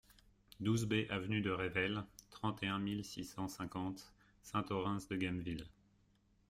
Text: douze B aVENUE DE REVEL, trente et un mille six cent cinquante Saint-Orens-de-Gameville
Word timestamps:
douze 0.59 0.85
B 0.87 1.05
aVENUE 1.11 1.41
DE 1.43 1.51
REVEL, 1.55 2.03
trente 2.31 2.63
et 2.63 2.67
un 2.67 2.79
mille 2.79 3.05
six 3.05 3.23
cent 3.23 3.47
cinquante 3.47 4.11
Saint-Orens-de-Gameville 4.41 5.67